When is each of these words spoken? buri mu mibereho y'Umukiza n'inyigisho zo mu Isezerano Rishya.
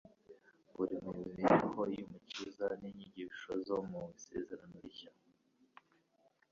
buri 0.75 0.95
mu 1.03 1.11
mibereho 1.21 1.81
y'Umukiza 1.95 2.67
n'inyigisho 2.81 3.51
zo 3.67 3.77
mu 3.89 4.01
Isezerano 4.19 4.75
Rishya. 4.83 5.11